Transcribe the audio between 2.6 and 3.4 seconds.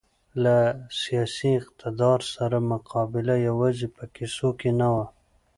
مقابله